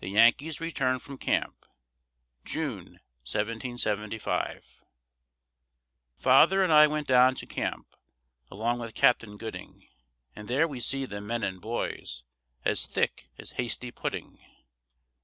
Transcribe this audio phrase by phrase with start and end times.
[0.00, 1.64] THE YANKEE'S RETURN FROM CAMP
[2.44, 4.80] [June, 1775]
[6.18, 7.94] Father and I went down to camp,
[8.50, 9.86] Along with Captain Gooding,
[10.34, 12.24] And there we see the men and boys,
[12.64, 14.40] As thick as hasty pudding.